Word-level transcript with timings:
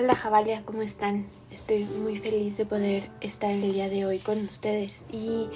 Hola 0.00 0.14
Javalia, 0.14 0.62
¿cómo 0.64 0.82
están? 0.82 1.26
Estoy 1.50 1.82
muy 1.82 2.18
feliz 2.18 2.56
de 2.56 2.64
poder 2.64 3.10
estar 3.20 3.50
el 3.50 3.62
día 3.62 3.88
de 3.88 4.06
hoy 4.06 4.20
con 4.20 4.38
ustedes 4.44 5.02
y 5.10 5.48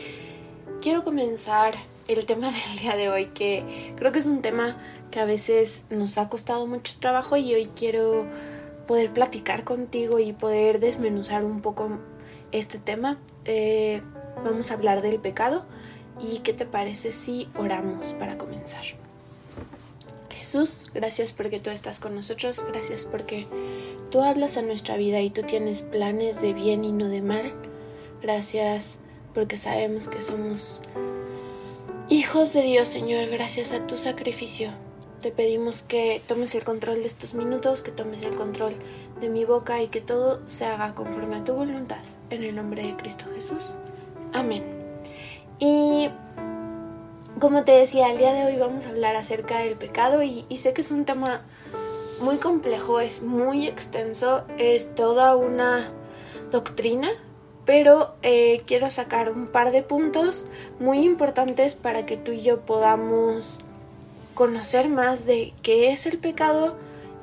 quiero 0.80 1.04
comenzar 1.04 1.74
el 2.08 2.26
tema 2.26 2.50
del 2.70 2.80
día 2.80 2.96
de 2.96 3.08
hoy 3.08 3.26
que 3.26 3.94
creo 3.94 4.10
que 4.10 4.18
es 4.18 4.26
un 4.26 4.42
tema 4.42 4.78
que 5.12 5.20
a 5.20 5.24
veces 5.24 5.84
nos 5.90 6.18
ha 6.18 6.28
costado 6.28 6.66
mucho 6.66 6.94
trabajo 6.98 7.36
y 7.36 7.54
hoy 7.54 7.70
quiero 7.76 8.26
poder 8.88 9.12
platicar 9.12 9.62
contigo 9.62 10.18
y 10.18 10.32
poder 10.32 10.80
desmenuzar 10.80 11.44
un 11.44 11.60
poco 11.60 11.90
este 12.50 12.80
tema. 12.80 13.18
Eh, 13.44 14.02
vamos 14.44 14.72
a 14.72 14.74
hablar 14.74 15.02
del 15.02 15.20
pecado 15.20 15.64
y 16.20 16.40
qué 16.40 16.52
te 16.52 16.66
parece 16.66 17.12
si 17.12 17.48
oramos 17.56 18.12
para 18.14 18.38
comenzar. 18.38 18.82
Jesús, 20.30 20.90
gracias 20.92 21.32
porque 21.32 21.60
tú 21.60 21.70
estás 21.70 22.00
con 22.00 22.16
nosotros, 22.16 22.64
gracias 22.72 23.04
porque 23.04 23.46
tú 24.12 24.20
hablas 24.20 24.58
a 24.58 24.62
nuestra 24.62 24.98
vida 24.98 25.20
y 25.22 25.30
tú 25.30 25.42
tienes 25.42 25.80
planes 25.80 26.40
de 26.40 26.52
bien 26.52 26.84
y 26.84 26.92
no 26.92 27.08
de 27.08 27.22
mal. 27.22 27.54
Gracias 28.20 28.98
porque 29.34 29.56
sabemos 29.56 30.06
que 30.06 30.20
somos 30.20 30.82
hijos 32.10 32.52
de 32.52 32.60
Dios, 32.60 32.88
Señor, 32.88 33.30
gracias 33.30 33.72
a 33.72 33.86
tu 33.86 33.96
sacrificio. 33.96 34.70
Te 35.22 35.30
pedimos 35.30 35.82
que 35.82 36.20
tomes 36.28 36.54
el 36.54 36.62
control 36.62 36.96
de 36.96 37.06
estos 37.06 37.32
minutos, 37.32 37.80
que 37.80 37.90
tomes 37.90 38.22
el 38.22 38.36
control 38.36 38.74
de 39.20 39.30
mi 39.30 39.46
boca 39.46 39.80
y 39.80 39.88
que 39.88 40.02
todo 40.02 40.46
se 40.46 40.66
haga 40.66 40.94
conforme 40.94 41.36
a 41.36 41.44
tu 41.44 41.54
voluntad. 41.54 42.02
En 42.28 42.44
el 42.44 42.54
nombre 42.54 42.82
de 42.82 42.96
Cristo 42.96 43.24
Jesús. 43.34 43.76
Amén. 44.34 44.62
Y 45.58 46.10
como 47.40 47.64
te 47.64 47.72
decía, 47.72 48.10
el 48.10 48.18
día 48.18 48.32
de 48.34 48.44
hoy 48.44 48.56
vamos 48.56 48.86
a 48.86 48.90
hablar 48.90 49.16
acerca 49.16 49.60
del 49.60 49.76
pecado 49.76 50.22
y, 50.22 50.44
sé 50.56 50.74
que 50.74 50.82
es 50.82 50.90
un 50.90 51.04
tema 51.04 51.40
muy 52.22 52.36
complejo, 52.36 53.00
es 53.00 53.22
muy 53.22 53.66
extenso, 53.66 54.44
es 54.58 54.94
toda 54.94 55.36
una 55.36 55.90
doctrina, 56.50 57.10
pero 57.64 58.14
eh, 58.22 58.62
quiero 58.66 58.90
sacar 58.90 59.30
un 59.30 59.48
par 59.48 59.72
de 59.72 59.82
puntos 59.82 60.46
muy 60.80 61.04
importantes 61.04 61.74
para 61.74 62.06
que 62.06 62.16
tú 62.16 62.32
y 62.32 62.40
yo 62.40 62.60
podamos 62.60 63.60
conocer 64.34 64.88
más 64.88 65.26
de 65.26 65.52
qué 65.62 65.92
es 65.92 66.06
el 66.06 66.18
pecado 66.18 66.76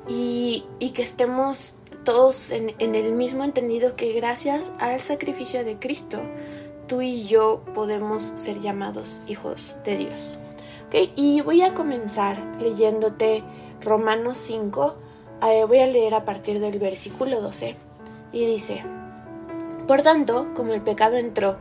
y, 0.06 0.64
que 0.94 1.02
estemos 1.02 1.74
todos 2.04 2.50
en, 2.50 2.74
en 2.78 2.94
el 2.94 3.12
mismo 3.12 3.44
entendido 3.44 3.94
que 3.94 4.12
gracias 4.12 4.72
al 4.78 5.00
sacrificio 5.00 5.64
de 5.64 5.78
Cristo 5.78 6.18
tú 6.86 7.02
y 7.02 7.24
yo 7.24 7.62
podemos 7.74 8.32
ser 8.34 8.58
llamados 8.58 9.22
hijos 9.28 9.76
de 9.84 9.96
Dios. 9.96 10.36
Y 11.14 11.40
voy 11.40 11.62
a 11.62 11.72
comenzar 11.72 12.42
leyéndote 12.60 13.44
Romanos 13.82 14.38
5. 14.38 14.94
Eh, 15.42 15.64
voy 15.66 15.80
a 15.80 15.86
leer 15.86 16.14
a 16.14 16.24
partir 16.24 16.60
del 16.60 16.78
versículo 16.78 17.40
12. 17.40 17.76
Y 18.32 18.46
dice, 18.46 18.82
Por 19.86 20.02
tanto, 20.02 20.48
como 20.54 20.72
el 20.72 20.82
pecado 20.82 21.16
entró 21.16 21.56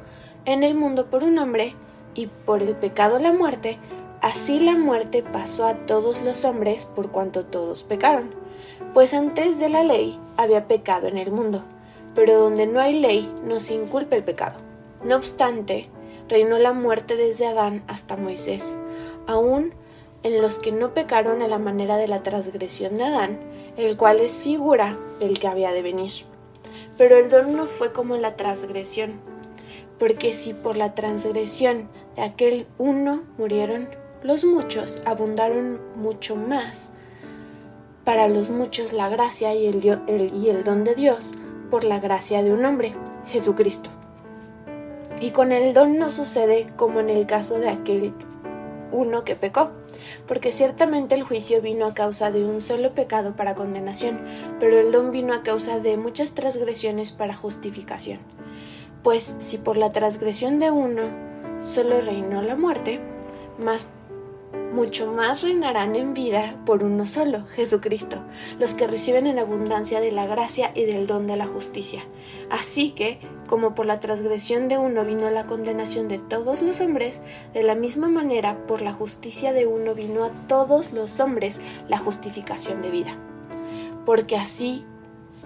en 0.45 0.63
el 0.63 0.75
mundo 0.75 1.09
por 1.09 1.23
un 1.23 1.37
hombre, 1.37 1.75
y 2.15 2.27
por 2.27 2.61
el 2.61 2.75
pecado 2.75 3.19
la 3.19 3.31
muerte, 3.31 3.77
así 4.21 4.59
la 4.59 4.75
muerte 4.75 5.23
pasó 5.23 5.65
a 5.65 5.85
todos 5.85 6.21
los 6.21 6.43
hombres 6.45 6.85
por 6.85 7.11
cuanto 7.11 7.45
todos 7.45 7.83
pecaron. 7.83 8.31
Pues 8.93 9.13
antes 9.13 9.59
de 9.59 9.69
la 9.69 9.83
ley 9.83 10.19
había 10.37 10.67
pecado 10.67 11.07
en 11.07 11.17
el 11.17 11.31
mundo, 11.31 11.63
pero 12.15 12.39
donde 12.39 12.67
no 12.67 12.79
hay 12.79 12.99
ley 12.99 13.31
no 13.45 13.59
se 13.59 13.75
inculpa 13.75 14.15
el 14.15 14.23
pecado. 14.23 14.57
No 15.03 15.15
obstante, 15.15 15.89
reinó 16.27 16.57
la 16.59 16.73
muerte 16.73 17.15
desde 17.15 17.47
Adán 17.47 17.83
hasta 17.87 18.17
Moisés, 18.17 18.77
aun 19.27 19.73
en 20.23 20.41
los 20.41 20.59
que 20.59 20.71
no 20.71 20.93
pecaron 20.93 21.41
a 21.41 21.47
la 21.47 21.59
manera 21.59 21.97
de 21.97 22.07
la 22.07 22.23
transgresión 22.23 22.97
de 22.97 23.05
Adán, 23.05 23.39
el 23.77 23.97
cual 23.97 24.19
es 24.19 24.37
figura 24.37 24.97
del 25.19 25.39
que 25.39 25.47
había 25.47 25.71
de 25.71 25.81
venir. 25.81 26.11
Pero 26.97 27.17
el 27.17 27.29
don 27.29 27.55
no 27.55 27.65
fue 27.65 27.93
como 27.93 28.17
la 28.17 28.35
transgresión, 28.35 29.19
porque 29.97 30.33
si 30.33 30.53
por 30.53 30.75
la 30.75 30.95
transgresión 30.95 31.87
de 32.15 32.23
aquel 32.23 32.67
uno 32.77 33.23
murieron, 33.37 33.89
los 34.23 34.43
muchos 34.43 35.01
abundaron 35.05 35.79
mucho 35.95 36.35
más. 36.35 36.89
Para 38.03 38.27
los 38.27 38.49
muchos 38.49 38.91
la 38.91 39.07
gracia 39.07 39.53
y 39.53 39.67
el, 39.67 39.85
y 39.85 40.49
el 40.49 40.63
don 40.63 40.83
de 40.83 40.95
Dios 40.95 41.31
por 41.69 41.83
la 41.83 41.99
gracia 41.99 42.43
de 42.43 42.51
un 42.51 42.65
hombre, 42.65 42.93
Jesucristo. 43.27 43.89
Y 45.21 45.31
con 45.31 45.51
el 45.51 45.73
don 45.73 45.97
no 45.97 46.09
sucede 46.09 46.65
como 46.75 46.99
en 46.99 47.09
el 47.09 47.25
caso 47.25 47.59
de 47.59 47.69
aquel 47.69 48.13
uno 48.91 49.23
que 49.23 49.35
pecó, 49.35 49.71
porque 50.27 50.51
ciertamente 50.51 51.15
el 51.15 51.23
juicio 51.23 51.61
vino 51.61 51.85
a 51.85 51.93
causa 51.93 52.31
de 52.31 52.45
un 52.45 52.61
solo 52.61 52.93
pecado 52.93 53.35
para 53.35 53.55
condenación, 53.55 54.19
pero 54.59 54.79
el 54.79 54.91
don 54.91 55.11
vino 55.11 55.33
a 55.33 55.43
causa 55.43 55.79
de 55.79 55.97
muchas 55.97 56.33
transgresiones 56.33 57.11
para 57.11 57.35
justificación. 57.35 58.19
Pues 59.03 59.35
si 59.39 59.57
por 59.57 59.77
la 59.77 59.91
transgresión 59.91 60.59
de 60.59 60.71
uno 60.71 61.03
solo 61.61 62.01
reinó 62.01 62.41
la 62.41 62.55
muerte, 62.55 62.99
más 63.57 63.87
mucho 64.73 65.11
más 65.11 65.41
reinarán 65.41 65.95
en 65.95 66.13
vida 66.13 66.55
por 66.65 66.83
uno 66.83 67.05
solo, 67.07 67.45
Jesucristo, 67.47 68.17
los 68.59 68.73
que 68.73 68.87
reciben 68.87 69.27
en 69.27 69.39
abundancia 69.39 69.99
de 69.99 70.11
la 70.11 70.27
gracia 70.27 70.71
y 70.75 70.85
del 70.85 71.07
don 71.07 71.27
de 71.27 71.35
la 71.35 71.47
justicia. 71.47 72.03
Así 72.49 72.91
que, 72.91 73.19
como 73.47 73.75
por 73.75 73.85
la 73.85 73.99
transgresión 73.99 74.67
de 74.67 74.77
uno 74.77 75.03
vino 75.03 75.29
la 75.29 75.45
condenación 75.45 76.07
de 76.07 76.19
todos 76.19 76.61
los 76.61 76.81
hombres, 76.81 77.21
de 77.53 77.63
la 77.63 77.75
misma 77.75 78.09
manera 78.09 78.65
por 78.67 78.81
la 78.81 78.93
justicia 78.93 79.53
de 79.53 79.65
uno 79.65 79.93
vino 79.95 80.23
a 80.23 80.31
todos 80.47 80.93
los 80.93 81.19
hombres 81.19 81.59
la 81.87 81.97
justificación 81.97 82.81
de 82.81 82.91
vida. 82.91 83.15
Porque 84.05 84.37
así 84.37 84.85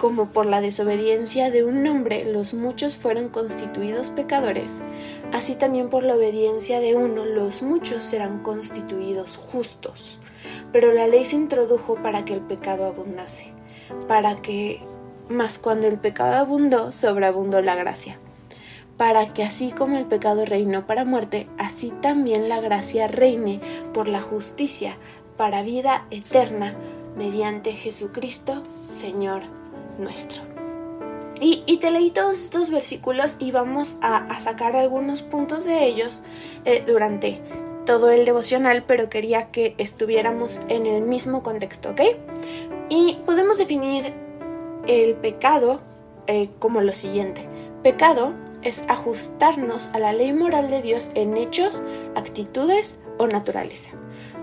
como 0.04 0.26
por 0.26 0.46
la 0.46 0.60
desobediencia 0.60 1.50
de 1.50 1.64
un 1.64 1.88
hombre 1.88 2.26
los 2.26 2.54
muchos 2.54 2.98
fueron 2.98 3.30
constituidos 3.30 4.10
pecadores, 4.10 4.70
así 5.32 5.56
también 5.56 5.88
por 5.88 6.04
la 6.04 6.16
obediencia 6.16 6.82
de 6.82 6.94
uno 6.94 7.24
los 7.24 7.64
muchos 7.64 8.04
serán 8.04 8.44
constituidos 8.44 9.38
justos. 9.38 10.20
Pero 10.74 10.92
la 10.92 11.08
ley 11.08 11.24
se 11.24 11.38
introdujo 11.38 11.96
para 11.96 12.26
que 12.26 12.34
el 12.34 12.42
pecado 12.42 12.86
abundase, 12.86 13.54
para 14.06 14.36
que, 14.42 14.82
más 15.30 15.58
cuando 15.58 15.88
el 15.88 15.98
pecado 15.98 16.34
abundó, 16.34 16.92
sobreabundó 16.92 17.62
la 17.62 17.76
gracia, 17.76 18.18
para 18.98 19.34
que 19.34 19.46
así 19.46 19.72
como 19.72 19.98
el 19.98 20.06
pecado 20.06 20.44
reinó 20.44 20.86
para 20.86 21.06
muerte, 21.06 21.48
así 21.58 21.94
también 22.02 22.50
la 22.50 22.60
gracia 22.60 23.08
reine 23.08 23.62
por 23.94 24.10
la 24.10 24.20
justicia, 24.20 24.98
para 25.38 25.62
vida 25.62 26.08
eterna, 26.12 26.76
mediante 27.16 27.72
Jesucristo, 27.72 28.64
Señor 28.92 29.63
nuestro. 29.98 30.42
Y, 31.46 31.78
te 31.78 31.92
leí 31.92 32.12
todos 32.12 32.36
estos 32.36 32.70
versículos 32.70 33.36
y 33.38 33.52
vamos 33.52 33.98
a, 34.02 34.40
sacar 34.40 34.78
algunos 34.78 35.22
puntos 35.22 35.66
de 35.66 35.86
ellos 35.86 36.22
eh, 36.64 36.84
durante 36.88 37.42
todo 37.86 38.12
el 38.12 38.24
devocional, 38.24 38.84
pero 38.88 39.10
quería 39.10 39.52
que 39.52 39.76
estuviéramos 39.78 40.62
en 40.70 40.86
el 40.86 41.02
mismo 41.02 41.44
contexto, 41.44 41.90
¿ok? 41.90 42.02
Y 42.88 43.18
podemos 43.26 43.58
definir 43.58 44.14
el 44.88 45.16
pecado 45.16 45.82
eh, 46.28 46.48
como 46.60 46.80
lo 46.80 46.94
siguiente. 46.94 47.46
Pecado 47.84 48.32
es 48.62 48.82
ajustarnos 48.88 49.90
a 49.92 50.00
la 50.00 50.14
ley 50.14 50.32
moral 50.32 50.70
de 50.70 50.82
Dios 50.82 51.12
en 51.16 51.36
hechos, 51.36 51.84
actitudes 52.16 53.00
o 53.18 53.28
naturaleza. 53.28 53.92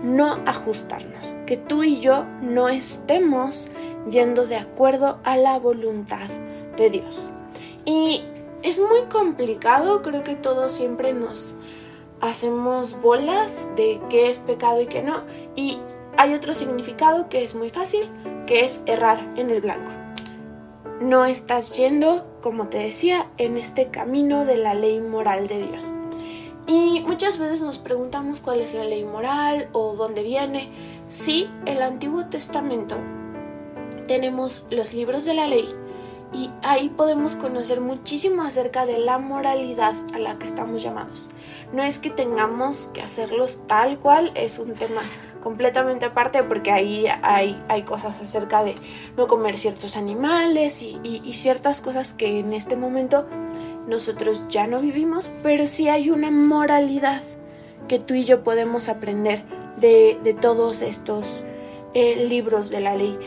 No 0.03 0.39
ajustarnos. 0.45 1.35
Que 1.45 1.57
tú 1.57 1.83
y 1.83 1.99
yo 1.99 2.25
no 2.41 2.69
estemos 2.69 3.67
yendo 4.09 4.45
de 4.45 4.57
acuerdo 4.57 5.19
a 5.23 5.37
la 5.37 5.59
voluntad 5.59 6.29
de 6.77 6.89
Dios. 6.89 7.29
Y 7.85 8.23
es 8.63 8.79
muy 8.79 9.03
complicado, 9.09 10.01
creo 10.01 10.21
que 10.21 10.35
todos 10.35 10.71
siempre 10.71 11.13
nos 11.13 11.55
hacemos 12.21 12.99
bolas 13.01 13.67
de 13.75 13.99
qué 14.09 14.29
es 14.29 14.39
pecado 14.39 14.81
y 14.81 14.87
qué 14.87 15.01
no. 15.01 15.23
Y 15.55 15.79
hay 16.17 16.33
otro 16.33 16.53
significado 16.53 17.29
que 17.29 17.43
es 17.43 17.55
muy 17.55 17.69
fácil, 17.69 18.07
que 18.45 18.63
es 18.63 18.81
errar 18.85 19.33
en 19.35 19.49
el 19.49 19.61
blanco. 19.61 19.91
No 20.99 21.25
estás 21.25 21.75
yendo, 21.77 22.27
como 22.41 22.67
te 22.67 22.77
decía, 22.77 23.27
en 23.37 23.57
este 23.57 23.87
camino 23.87 24.45
de 24.45 24.57
la 24.57 24.75
ley 24.75 24.99
moral 24.99 25.47
de 25.47 25.63
Dios. 25.63 25.93
Y 26.67 27.01
muchas 27.01 27.37
veces 27.37 27.61
nos 27.61 27.79
preguntamos 27.79 28.39
cuál 28.39 28.61
es 28.61 28.73
la 28.73 28.83
ley 28.83 29.03
moral 29.03 29.69
o 29.71 29.95
dónde 29.95 30.23
viene. 30.23 30.69
Sí, 31.09 31.49
el 31.65 31.81
Antiguo 31.81 32.25
Testamento 32.25 32.97
tenemos 34.07 34.65
los 34.69 34.93
libros 34.93 35.25
de 35.25 35.33
la 35.33 35.47
ley 35.47 35.73
y 36.33 36.49
ahí 36.63 36.89
podemos 36.89 37.35
conocer 37.35 37.81
muchísimo 37.81 38.43
acerca 38.43 38.85
de 38.85 38.97
la 38.97 39.17
moralidad 39.17 39.95
a 40.13 40.19
la 40.19 40.37
que 40.37 40.45
estamos 40.45 40.81
llamados. 40.81 41.27
No 41.73 41.83
es 41.83 41.99
que 41.99 42.09
tengamos 42.09 42.89
que 42.93 43.01
hacerlos 43.01 43.59
tal 43.67 43.99
cual, 43.99 44.31
es 44.35 44.59
un 44.59 44.75
tema 44.75 45.01
completamente 45.41 46.05
aparte 46.05 46.43
porque 46.43 46.71
ahí 46.71 47.05
hay, 47.21 47.61
hay 47.67 47.83
cosas 47.83 48.21
acerca 48.21 48.63
de 48.63 48.75
no 49.17 49.27
comer 49.27 49.57
ciertos 49.57 49.97
animales 49.97 50.81
y, 50.81 51.33
ciertas 51.33 51.81
cosas 51.81 52.13
que 52.13 52.39
en 52.39 52.53
este 52.53 52.75
momento 52.75 53.25
nosotros 53.87 54.45
ya 54.49 54.67
no 54.67 54.79
vivimos, 54.79 55.31
pero 55.43 55.65
sí 55.65 55.89
hay 55.89 56.09
una 56.09 56.31
moralidad 56.31 57.21
que 57.87 57.99
tú 57.99 58.13
y 58.13 58.23
yo 58.23 58.43
podemos 58.43 58.89
aprender 58.89 59.43
de, 59.77 60.35
todos 60.39 60.81
estos 60.81 61.43
eh, 61.93 62.27
libros 62.27 62.69
de 62.69 62.79
la 62.79 62.95
ley 62.95 63.17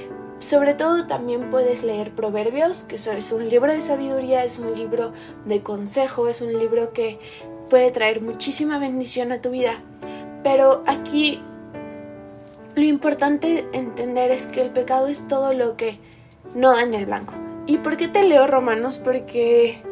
sobre 0.45 0.75
todo 0.75 1.07
también 1.07 1.51
puedes 1.51 1.85
leer 1.85 2.11
Proverbios, 2.11 2.83
que 2.83 2.97
es 2.97 3.33
un 3.33 3.49
libro 3.49 3.73
de 3.73 3.81
sabiduría, 3.81 4.45
es 4.45 4.59
un 4.59 4.75
libro 4.75 5.13
de 5.47 5.63
consejo, 5.63 6.29
es 6.29 6.43
un 6.43 6.53
libro 6.59 6.93
que 6.93 7.19
puede 7.71 7.91
traer 7.91 8.21
muchísima 8.21 8.79
bendición 8.79 9.33
a 9.33 9.41
tu 9.41 9.51
vida. 9.51 9.81
Pero 10.43 10.83
aquí 10.87 11.41
lo 12.75 12.83
importante 12.83 13.67
entender 13.73 14.31
es 14.31 14.47
que 14.47 14.61
el 14.61 14.71
pecado 14.71 15.07
es 15.07 15.27
todo 15.29 15.55
lo 15.55 15.79
que 15.79 15.99
no 16.55 16.75
daña 16.75 16.99
el 16.99 17.07
blanco. 17.07 17.33
¿Y 17.67 17.79
por 17.79 17.97
qué 17.97 18.09
te 18.09 18.29
leo 18.29 18.47
Romanos? 18.47 18.99
Porque 18.99 19.83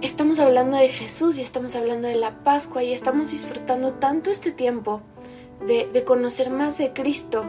estamos 0.00 0.38
hablando 0.38 0.76
de 0.76 0.88
Jesús 0.88 1.38
y 1.38 1.42
estamos 1.42 1.76
hablando 1.76 2.08
de 2.08 2.16
la 2.16 2.42
Pascua 2.44 2.82
y 2.82 2.92
estamos 2.92 3.30
disfrutando 3.30 3.94
tanto 3.94 4.30
este 4.30 4.52
tiempo 4.52 5.00
de, 5.66 6.04
conocer 6.04 6.50
más 6.50 6.78
de 6.78 6.92
Cristo 6.92 7.44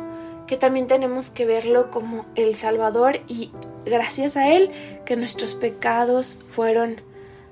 que 0.47 0.57
también 0.57 0.87
tenemos 0.87 1.29
que 1.29 1.45
verlo 1.45 1.89
como 1.89 2.25
el 2.35 2.55
Salvador 2.55 3.21
y 3.27 3.51
gracias 3.85 4.37
a 4.37 4.53
Él 4.53 4.69
que 5.05 5.15
nuestros 5.15 5.55
pecados 5.55 6.39
fueron 6.51 7.01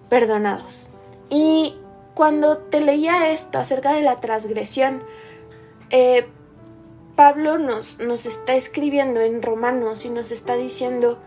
perdonados. 0.10 0.90
Y 1.30 1.76
cuando 2.14 2.58
te 2.58 2.82
leía 2.82 3.32
esto 3.32 3.58
acerca 3.58 3.94
de 3.94 4.04
la 4.04 4.20
transgresión, 4.20 5.04
eh, 5.90 6.28
Pablo 7.16 7.58
nos, 7.58 8.00
nos 8.00 8.26
está 8.26 8.56
escribiendo 8.56 9.22
en 9.22 9.42
Romanos 9.42 10.06
y 10.06 10.10
nos 10.10 10.32
está 10.32 10.56
diciendo 10.56 11.18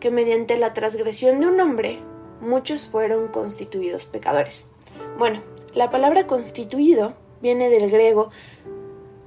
que 0.00 0.10
mediante 0.10 0.58
la 0.58 0.74
transgresión 0.74 1.40
de 1.40 1.46
un 1.46 1.60
hombre, 1.60 2.00
muchos 2.42 2.86
fueron 2.86 3.28
constituidos 3.28 4.04
pecadores. 4.04 4.66
Bueno, 5.18 5.40
la 5.74 5.90
palabra 5.90 6.26
constituido 6.26 7.14
viene 7.40 7.70
del 7.70 7.90
griego 7.90 8.28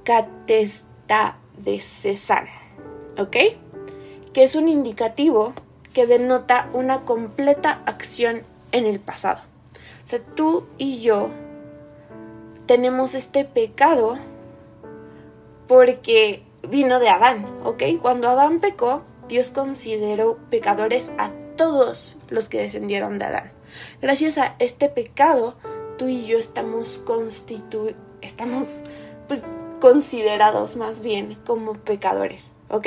katestadesesan, 0.04 2.46
¿ok? 3.18 3.36
Que 4.32 4.44
es 4.44 4.54
un 4.54 4.68
indicativo 4.68 5.52
que 5.92 6.06
denota 6.06 6.70
una 6.72 7.04
completa 7.04 7.82
acción 7.86 8.44
en 8.70 8.86
el 8.86 9.00
pasado. 9.00 9.40
O 10.04 10.06
sea, 10.06 10.20
tú 10.20 10.68
y 10.78 11.00
yo 11.00 11.30
tenemos 12.66 13.14
este 13.14 13.44
pecado 13.44 14.16
porque 15.66 16.44
vino 16.68 17.00
de 17.00 17.08
Adán, 17.08 17.46
¿ok? 17.64 17.82
Cuando 18.00 18.28
Adán 18.28 18.60
pecó, 18.60 19.02
Dios 19.28 19.50
consideró 19.50 20.38
pecadores 20.50 21.10
a 21.18 21.32
todos 21.56 22.16
los 22.28 22.48
que 22.48 22.60
descendieron 22.60 23.18
de 23.18 23.26
Adán. 23.26 23.52
Gracias 24.00 24.38
a 24.38 24.54
este 24.58 24.88
pecado, 24.88 25.56
tú 25.98 26.08
y 26.08 26.26
yo 26.26 26.38
estamos 26.38 26.98
constitu 26.98 27.94
estamos 28.22 28.82
pues 29.28 29.44
considerados 29.80 30.76
más 30.76 31.02
bien 31.02 31.36
como 31.46 31.74
pecadores, 31.74 32.54
¿ok? 32.70 32.86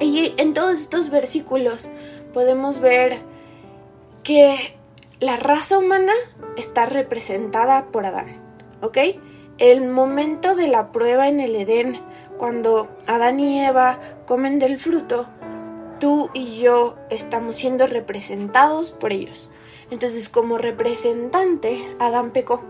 Y 0.00 0.34
en 0.36 0.54
todos 0.54 0.80
estos 0.80 1.10
versículos 1.10 1.90
podemos 2.32 2.80
ver 2.80 3.20
que 4.22 4.76
la 5.20 5.36
raza 5.36 5.78
humana 5.78 6.12
está 6.56 6.86
representada 6.86 7.86
por 7.86 8.06
Adán, 8.06 8.40
¿ok? 8.80 8.98
El 9.58 9.88
momento 9.88 10.56
de 10.56 10.68
la 10.68 10.90
prueba 10.90 11.28
en 11.28 11.40
el 11.40 11.54
Edén, 11.54 12.00
cuando 12.38 12.88
Adán 13.06 13.38
y 13.38 13.64
Eva 13.64 14.00
comen 14.26 14.58
del 14.58 14.78
fruto, 14.78 15.28
tú 16.04 16.28
y 16.34 16.58
yo 16.58 16.96
estamos 17.08 17.56
siendo 17.56 17.86
representados 17.86 18.92
por 18.92 19.10
ellos. 19.10 19.48
Entonces, 19.90 20.28
como 20.28 20.58
representante, 20.58 21.82
Adán 21.98 22.30
pecó. 22.30 22.62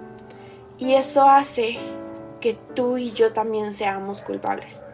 Y 0.78 0.94
eso 0.94 1.28
hace 1.28 1.76
que 2.40 2.56
tú 2.76 2.96
y 2.96 3.10
yo 3.10 3.32
también 3.32 3.72
seamos 3.72 4.20
culpables. 4.20 4.84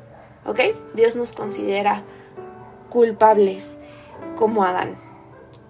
¿Ok? 0.46 0.58
Dios 0.94 1.16
nos 1.16 1.34
considera 1.34 2.02
culpables 2.88 3.76
como 4.36 4.64
Adán. 4.64 4.96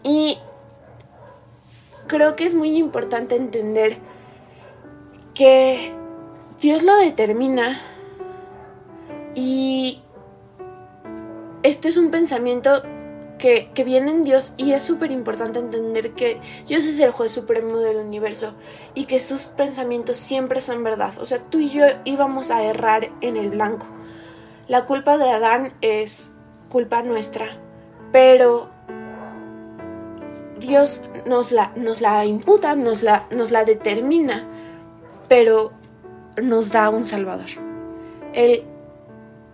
Y 0.04 0.38
creo 2.06 2.36
que 2.36 2.44
es 2.44 2.54
muy 2.54 2.76
importante 2.76 3.34
entender 3.34 3.96
que 5.34 5.92
Dios 6.60 6.84
lo 6.84 6.94
determina 6.98 7.80
y 9.34 10.04
este 11.62 11.88
es 11.88 11.96
un 11.96 12.10
pensamiento 12.10 12.82
que, 13.40 13.70
viene 13.84 14.10
en 14.10 14.22
Dios 14.22 14.52
y 14.58 14.72
es 14.72 14.82
súper 14.82 15.10
importante 15.10 15.58
entender 15.58 16.12
que 16.12 16.40
Dios 16.66 16.84
es 16.84 16.98
el 17.00 17.10
juez 17.10 17.32
supremo 17.32 17.78
del 17.78 17.96
universo 17.96 18.54
y 18.94 19.06
que 19.06 19.18
sus 19.18 19.46
pensamientos 19.46 20.18
siempre 20.18 20.60
son 20.60 20.84
verdad. 20.84 21.14
O 21.18 21.26
sea, 21.26 21.38
tú 21.38 21.58
y 21.58 21.70
yo 21.70 21.86
íbamos 22.04 22.50
a 22.50 22.62
errar 22.62 23.10
en 23.22 23.36
el 23.36 23.50
blanco. 23.50 23.86
La 24.68 24.84
culpa 24.84 25.16
de 25.16 25.30
Adán 25.30 25.72
es 25.80 26.30
culpa 26.68 27.02
nuestra, 27.02 27.58
pero 28.12 28.68
Dios 30.58 31.02
nos 31.26 31.50
la, 31.50 31.72
nos 31.76 32.00
la 32.00 32.26
imputa, 32.26 32.76
nos 32.76 33.02
la, 33.02 33.26
nos 33.30 33.50
la 33.50 33.64
determina, 33.64 34.46
pero 35.28 35.72
nos 36.40 36.70
da 36.70 36.90
un 36.90 37.04
Salvador. 37.04 37.48
Él 38.34 38.64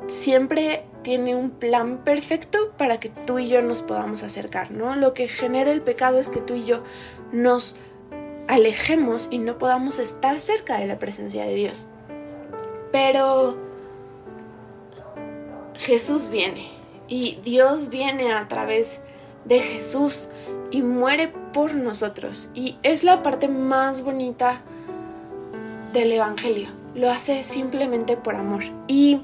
siempre 0.09 0.85
tiene 1.07 1.37
un 1.37 1.51
plan 1.51 1.99
perfecto 1.99 2.73
para 2.77 2.99
que 2.99 3.11
tú 3.11 3.39
y 3.39 3.47
yo 3.47 3.63
nos 3.63 3.81
podamos 3.81 4.25
acercar, 4.25 4.73
¿no? 4.73 4.97
Lo 4.97 5.15
que 5.15 5.29
genera 5.29 5.71
el 5.71 5.81
pecado 5.81 6.19
es 6.19 6.29
que 6.29 6.41
tú 6.41 6.55
y 6.55 6.65
yo 6.65 6.83
nos 7.31 7.77
alejemos 8.49 9.29
y 9.31 9.39
no 9.39 9.57
podamos 9.57 10.01
estar 10.01 10.41
cerca 10.41 10.79
de 10.79 10.87
la 10.87 10.99
presencia 10.99 11.45
de 11.45 11.55
Dios. 11.55 11.87
Pero 12.91 13.57
Jesús 15.77 16.29
viene 16.29 16.73
y 17.07 17.39
Dios 17.41 17.89
viene 17.89 18.33
a 18.33 18.49
través 18.49 18.99
de 19.45 19.61
Jesús 19.61 20.29
y 20.73 20.83
muere 20.83 21.33
por 21.53 21.77
nosotros. 21.77 22.49
Y 22.53 22.79
es 22.83 23.05
la 23.05 23.23
parte 23.23 23.47
más 23.47 24.03
bonita 24.03 24.61
del 25.93 26.11
Evangelio. 26.11 26.67
Lo 26.97 27.13
hace 27.13 27.45
simplemente 27.45 28.17
por 28.17 28.35
amor. 28.35 28.65
Y 28.89 29.21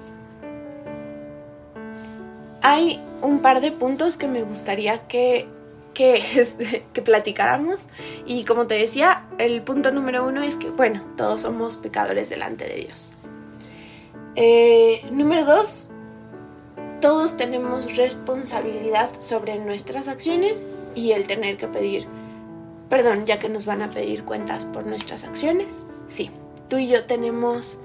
hay 2.63 3.01
un 3.21 3.41
par 3.41 3.61
de 3.61 3.73
puntos 3.73 4.17
que 4.17 4.29
me 4.29 4.43
gustaría 4.43 5.07
que, 5.09 5.47
este, 5.95 6.85
que 6.93 7.03
platicáramos. 7.03 7.87
Y 8.27 8.45
como 8.45 8.67
te 8.67 8.75
decía, 8.75 9.25
el 9.39 9.63
punto 9.63 9.91
número 9.91 10.27
uno 10.27 10.43
es 10.43 10.57
que, 10.57 10.71
bueno, 10.71 11.03
todos 11.17 11.43
somos 11.43 11.77
pecadores 11.77 12.31
delante 12.31 12.65
de 12.65 12.75
Dios. 12.77 13.13
Eh, 14.35 15.05
número 15.11 15.45
dos, 15.45 15.89
todos 17.01 17.37
tenemos 17.37 17.97
responsabilidad 17.97 19.11
sobre 19.19 19.59
nuestras 19.59 20.09
acciones 20.09 20.67
y 20.95 21.13
el 21.13 21.27
tener 21.27 21.59
que 21.59 21.67
pedir 21.69 22.07
perdón, 22.93 23.25
ya 23.25 23.39
que 23.39 23.49
nos 23.49 23.65
van 23.65 23.81
a 23.81 23.89
pedir 23.89 24.23
cuentas 24.23 24.67
por 24.67 24.85
nuestras 24.85 25.25
acciones. 25.25 25.81
Sí, 26.09 26.31
tú 26.69 26.77
y 26.77 26.89
yo 26.89 27.07
tenemos 27.07 27.79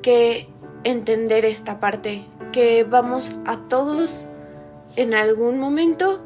que 0.00 0.48
entender 0.86 1.44
esta 1.44 1.80
parte, 1.80 2.24
que 2.52 2.84
vamos 2.84 3.34
a 3.44 3.56
todos 3.68 4.28
en 4.94 5.14
algún 5.14 5.58
momento 5.58 6.20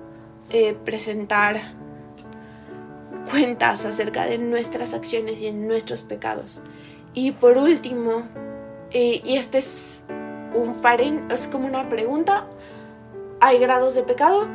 eh, 0.51 0.77
presentar 0.85 1.61
cuentas 3.31 3.87
acerca 3.87 4.27
de 4.27 4.37
nuestras 4.37 4.93
acciones 4.93 5.41
y 5.41 5.47
en 5.47 5.67
nuestros 5.67 6.03
pecados. 6.03 6.61
Y 7.15 7.33
por 7.33 7.57
último, 7.57 8.25
eh, 8.91 9.23
y 9.25 9.37
este 9.37 9.59
es 9.59 10.05
un 10.55 10.75
paren, 10.83 11.25
es 11.31 11.47
como 11.47 11.67
una 11.67 11.89
pregunta, 11.89 12.47
¿hay 13.41 13.59
grados 13.59 13.95
de 13.95 14.03
pecado? 14.03 14.47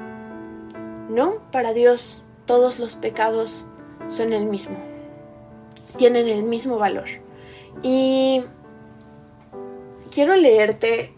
No, 1.10 1.42
para 1.52 1.74
Dios 1.74 2.22
todos 2.46 2.78
los 2.78 2.96
pecados 2.96 3.66
son 4.08 4.34
el 4.34 4.46
mismo, 4.46 4.78
tienen 5.98 6.28
el 6.28 6.44
mismo 6.44 6.78
valor. 6.78 7.06
Y 7.82 8.44
quiero 10.16 10.38
leerte 10.38 11.12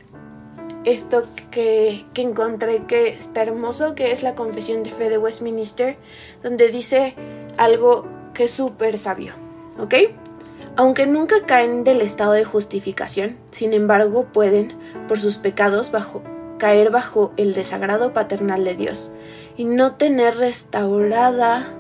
esto 0.84 1.22
que, 1.52 2.04
que, 2.16 2.24
encontré 2.24 2.82
que 2.88 3.10
está 3.10 3.44
hermoso, 3.44 3.94
que 3.94 4.12
es 4.12 4.24
la 4.24 4.34
Confesión 4.34 4.82
de 4.82 4.90
Fe 4.90 5.12
de 5.12 5.20
Westminster, 5.20 5.98
donde 6.42 6.70
dice 6.70 7.14
algo 7.58 8.08
que 8.34 8.46
es 8.46 8.52
súper 8.52 8.98
sabio, 8.98 9.34
¿ok? 9.80 9.94
Aunque 10.76 11.06
nunca 11.06 11.46
caen 11.46 11.84
del 11.84 12.02
estado 12.02 12.32
de 12.32 12.44
justificación, 12.44 13.38
sin 13.52 13.74
embargo 13.74 14.26
pueden, 14.34 14.74
por 15.08 15.20
sus 15.20 15.38
pecados, 15.38 15.92
bajo, 15.92 16.24
caer 16.58 16.90
bajo 16.90 17.34
el 17.38 17.54
desagrado 17.54 18.14
paternal 18.14 18.66
de 18.66 18.74
Dios 18.74 19.12
y 19.58 19.66
no 19.66 19.94
tener 19.94 20.38
restaurada 20.38 21.72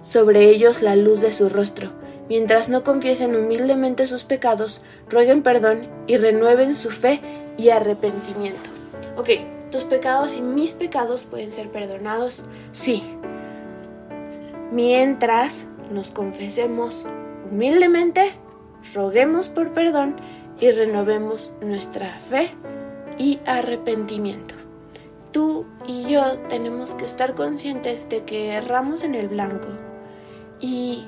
sobre 0.00 0.48
ellos 0.48 0.80
la 0.80 0.96
luz 0.96 1.20
de 1.20 1.32
su 1.32 1.50
rostro. 1.50 1.92
Mientras 2.30 2.68
no 2.68 2.82
confiesen 2.82 3.36
humildemente 3.36 4.06
sus 4.06 4.24
pecados, 4.24 4.82
rueguen 5.08 5.42
perdón 5.42 5.88
y 6.06 6.16
renueven 6.16 6.74
su 6.74 6.90
fe 6.90 7.20
y 7.56 7.70
arrepentimiento. 7.70 8.70
Ok, 9.16 9.30
tus 9.70 9.84
pecados 9.84 10.36
y 10.36 10.42
mis 10.42 10.74
pecados 10.74 11.24
pueden 11.24 11.52
ser 11.52 11.70
perdonados, 11.70 12.44
sí. 12.72 13.02
Mientras 14.72 15.66
nos 15.90 16.10
confesemos 16.10 17.06
humildemente, 17.50 18.32
roguemos 18.94 19.48
por 19.48 19.72
perdón 19.72 20.16
y 20.60 20.70
renovemos 20.70 21.52
nuestra 21.60 22.18
fe 22.20 22.50
y 23.18 23.40
arrepentimiento. 23.46 24.54
Tú 25.32 25.66
y 25.86 26.04
yo 26.10 26.38
tenemos 26.48 26.94
que 26.94 27.04
estar 27.04 27.34
conscientes 27.34 28.08
de 28.08 28.24
que 28.24 28.52
erramos 28.54 29.02
en 29.02 29.14
el 29.14 29.28
blanco 29.28 29.68
y 30.60 31.06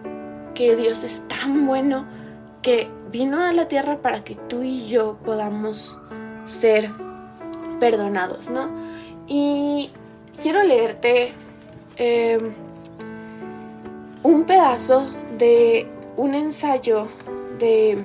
que 0.54 0.76
Dios 0.76 1.02
es 1.04 1.26
tan 1.28 1.66
bueno 1.66 2.06
que 2.62 2.88
vino 3.10 3.42
a 3.42 3.52
la 3.52 3.68
tierra 3.68 3.98
para 3.98 4.24
que 4.24 4.34
tú 4.34 4.62
y 4.62 4.86
yo 4.88 5.16
podamos 5.24 5.98
ser 6.46 6.90
perdonados, 7.80 8.50
¿no? 8.50 8.68
Y 9.26 9.90
quiero 10.40 10.62
leerte 10.62 11.32
em, 11.96 12.52
un 14.22 14.44
pedazo 14.44 15.06
de 15.36 15.86
un 16.16 16.34
ensayo 16.34 17.08
de 17.58 18.04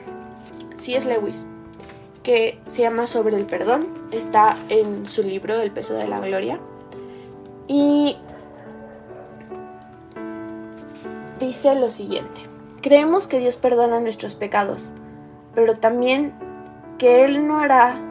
C.S. 0.78 1.08
Lewis 1.08 1.46
que 2.22 2.60
se 2.68 2.82
llama 2.82 3.08
Sobre 3.08 3.38
el 3.38 3.46
perdón. 3.46 3.88
Está 4.12 4.58
en 4.70 5.06
su 5.06 5.24
libro 5.24 5.62
El 5.62 5.72
peso 5.72 5.96
de 5.96 6.08
la 6.08 6.20
gloria. 6.20 6.60
Y 7.68 8.18
dice 11.40 11.76
lo 11.76 11.90
siguiente. 11.90 12.53
Creemos 12.84 13.28
que 13.28 13.40
Dios 13.40 13.56
perdona 13.56 14.02
nuestros 14.02 14.36
pecados, 14.36 14.92
pero 15.56 15.74
también 15.78 16.34
que 16.98 17.24
Él 17.24 17.48
no 17.48 17.60
hará 17.60 18.02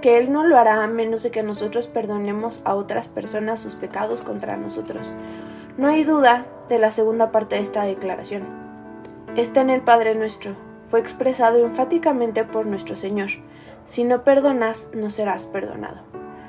que 0.00 0.16
Él 0.16 0.32
no 0.32 0.44
lo 0.44 0.56
hará 0.56 0.82
a 0.82 0.86
menos 0.86 1.22
de 1.22 1.30
que 1.30 1.42
nosotros 1.42 1.86
perdonemos 1.86 2.62
a 2.64 2.74
otras 2.74 3.08
personas 3.08 3.60
sus 3.60 3.74
pecados 3.74 4.22
contra 4.22 4.56
nosotros. 4.56 5.12
No 5.76 5.88
hay 5.88 6.02
duda 6.02 6.46
de 6.70 6.78
la 6.78 6.90
segunda 6.90 7.30
parte 7.30 7.56
de 7.56 7.62
esta 7.62 7.82
declaración. 7.82 8.44
Está 9.36 9.60
en 9.60 9.68
el 9.68 9.82
Padre 9.82 10.14
nuestro. 10.14 10.52
Fue 10.88 11.00
expresado 11.00 11.58
enfáticamente 11.58 12.44
por 12.44 12.64
nuestro 12.64 12.96
Señor. 12.96 13.28
Si 13.84 14.02
no 14.02 14.24
perdonas, 14.24 14.88
no 14.94 15.10
serás 15.10 15.44
perdonado. 15.44 16.02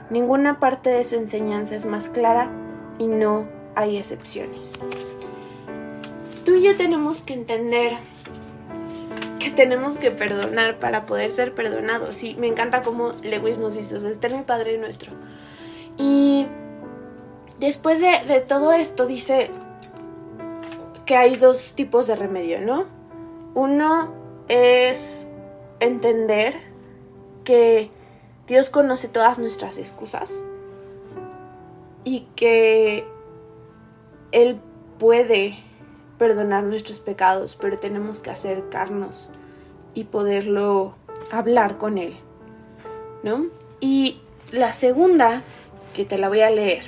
Ninguna 0.09 0.61
parte 0.61 0.89
de 0.89 1.03
su 1.03 1.15
enseñanza 1.15 1.75
es 1.75 1.85
más 1.85 2.07
clara 2.07 2.49
y 2.97 3.07
no 3.07 3.45
hay 3.75 3.97
excepciones. 3.97 4.79
Tú 6.49 6.55
y 6.55 6.63
yo 6.63 6.75
tenemos 6.75 7.21
que 7.21 7.35
entender 7.35 7.91
que 9.37 9.51
tenemos 9.51 9.97
que 9.97 10.09
perdonar 10.09 10.79
para 10.79 11.05
poder 11.05 11.29
ser 11.29 11.53
perdonados. 11.53 12.23
Y 12.23 12.33
me 12.37 12.47
encanta 12.47 12.81
cómo 12.81 13.11
Lewis 13.21 13.59
nos 13.59 13.75
dice, 13.75 13.97
o 13.97 13.99
sea, 13.99 14.09
está 14.09 14.29
en 14.29 14.37
el 14.37 14.45
Padre 14.45 14.79
nuestro. 14.79 15.11
Y 15.95 16.47
después 17.59 17.99
de, 17.99 18.25
de 18.27 18.41
todo 18.41 18.73
esto 18.73 19.05
dice 19.05 19.51
que 21.05 21.15
hay 21.15 21.35
dos 21.35 21.73
tipos 21.75 22.07
de 22.07 22.15
remedio, 22.15 22.59
¿no? 22.61 22.87
Uno 23.53 24.11
es 24.47 25.27
entender 25.79 26.55
que 27.43 27.91
Dios 28.47 28.71
conoce 28.71 29.07
todas 29.07 29.37
nuestras 29.37 29.77
excusas 29.77 30.33
y 32.03 32.21
que 32.35 33.05
Él 34.31 34.59
puede 34.97 35.68
perdonar 36.19 36.63
nuestros 36.63 36.99
pecados, 36.99 37.57
pero 37.59 37.79
tenemos 37.79 38.19
que 38.19 38.29
acercarnos 38.29 39.31
y 39.95 40.03
poderlo 40.03 40.93
hablar 41.31 41.79
con 41.79 41.97
Él, 41.97 42.15
¿no? 43.23 43.47
Y 43.79 44.19
la 44.51 44.73
segunda, 44.73 45.41
que 45.95 46.05
te 46.05 46.19
la 46.19 46.29
voy 46.29 46.41
a 46.41 46.51
leer, 46.51 46.83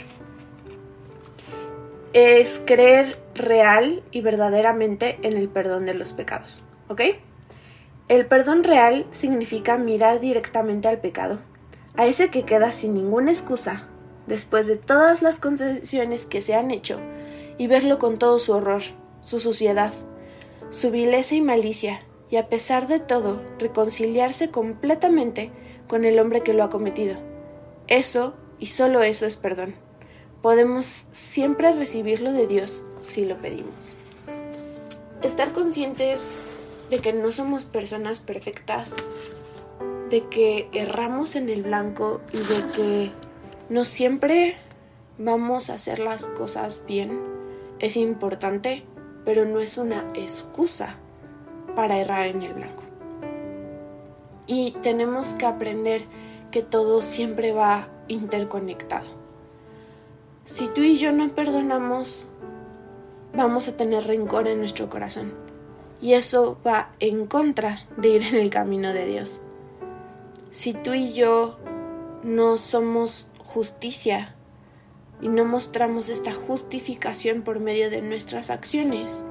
es 2.13 2.61
creer 2.65 3.17
real 3.33 4.03
y 4.11 4.21
verdaderamente 4.21 5.17
en 5.23 5.37
el 5.37 5.47
perdón 5.47 5.85
de 5.85 5.93
los 5.93 6.13
pecados, 6.13 6.61
¿ok? 6.89 7.01
El 8.09 8.25
perdón 8.25 8.63
real 8.63 9.05
significa 9.11 9.77
mirar 9.77 10.19
directamente 10.19 10.89
al 10.89 10.99
pecado, 10.99 11.39
a 11.95 12.05
ese 12.05 12.29
que 12.29 12.43
queda 12.43 12.73
sin 12.73 12.93
ninguna 12.93 13.31
excusa, 13.31 13.87
después 14.27 14.67
de 14.67 14.75
todas 14.75 15.21
las 15.21 15.39
concesiones 15.39 16.25
que 16.25 16.41
se 16.41 16.53
han 16.53 16.71
hecho, 16.71 16.99
y 17.57 17.67
verlo 17.67 17.97
con 17.97 18.17
todo 18.17 18.37
su 18.39 18.51
horror, 18.51 18.81
su 19.21 19.39
suciedad, 19.39 19.93
su 20.69 20.91
vileza 20.91 21.35
y 21.35 21.41
malicia, 21.41 22.01
y 22.29 22.37
a 22.37 22.47
pesar 22.47 22.87
de 22.87 22.99
todo, 22.99 23.41
reconciliarse 23.59 24.49
completamente 24.49 25.51
con 25.87 26.05
el 26.05 26.19
hombre 26.19 26.41
que 26.41 26.53
lo 26.53 26.63
ha 26.63 26.69
cometido. 26.69 27.15
Eso, 27.87 28.33
y 28.59 28.67
solo 28.67 29.03
eso 29.03 29.25
es 29.25 29.35
perdón. 29.35 29.75
Podemos 30.41 31.05
siempre 31.11 31.71
recibirlo 31.73 32.31
de 32.31 32.47
Dios 32.47 32.85
si 33.01 33.25
lo 33.25 33.37
pedimos. 33.37 33.95
Estar 35.21 35.51
conscientes 35.51 36.35
de 36.89 36.99
que 36.99 37.13
no 37.13 37.31
somos 37.31 37.65
personas 37.65 38.21
perfectas, 38.21 38.95
de 40.09 40.23
que 40.27 40.69
erramos 40.73 41.35
en 41.35 41.49
el 41.49 41.63
blanco 41.63 42.21
y 42.33 42.37
de 42.37 42.71
que 42.75 43.11
no 43.69 43.85
siempre 43.85 44.55
vamos 45.17 45.69
a 45.69 45.75
hacer 45.75 45.99
las 45.99 46.25
cosas 46.25 46.83
bien 46.87 47.19
es 47.81 47.97
importante 47.97 48.83
pero 49.25 49.45
no 49.45 49.59
es 49.59 49.77
una 49.77 50.05
excusa 50.13 50.95
para 51.75 51.97
errar 51.97 52.27
en 52.27 52.41
el 52.43 52.53
blanco. 52.53 52.83
Y 54.47 54.71
tenemos 54.81 55.33
que 55.33 55.45
aprender 55.45 56.03
que 56.51 56.61
todo 56.61 57.01
siempre 57.01 57.53
va 57.53 57.87
interconectado. 58.07 59.07
Si 60.45 60.67
tú 60.67 60.81
y 60.81 60.97
yo 60.97 61.11
no 61.11 61.29
perdonamos, 61.29 62.27
vamos 63.35 63.67
a 63.67 63.77
tener 63.77 64.05
rencor 64.05 64.47
en 64.47 64.59
nuestro 64.59 64.89
corazón. 64.89 65.33
Y 66.01 66.13
eso 66.13 66.57
va 66.65 66.89
en 66.99 67.27
contra 67.27 67.85
de 67.97 68.09
ir 68.09 68.23
en 68.23 68.35
el 68.35 68.49
camino 68.49 68.91
de 68.91 69.05
Dios. 69.05 69.39
Si 70.49 70.73
tú 70.73 70.93
y 70.93 71.13
yo 71.13 71.57
no 72.23 72.57
somos 72.57 73.27
justicia 73.39 74.35
y 75.21 75.29
no 75.29 75.45
mostramos 75.45 76.09
esta 76.09 76.33
justificación 76.33 77.43
por 77.43 77.59
medio 77.59 77.89
de 77.89 78.01
nuestras 78.01 78.49
acciones, 78.49 79.23